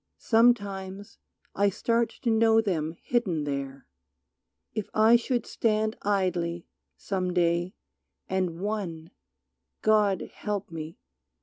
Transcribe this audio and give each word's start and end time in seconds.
Sometimes 0.17 1.19
I 1.53 1.69
start 1.69 2.09
To 2.23 2.31
know 2.31 2.59
them 2.59 2.93
hidden 3.03 3.43
there. 3.43 3.85
If 4.73 4.89
I 4.95 5.15
should 5.15 5.45
stand 5.45 5.95
Idly, 6.01 6.65
some 6.97 7.35
day, 7.35 7.75
and 8.27 8.59
one, 8.59 9.11
God 9.83 10.31
help 10.33 10.71
me! 10.71 10.97